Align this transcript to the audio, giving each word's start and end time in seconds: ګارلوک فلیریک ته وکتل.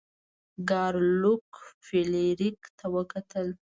ګارلوک 0.69 1.47
فلیریک 1.85 2.59
ته 2.77 2.85
وکتل. 2.95 3.47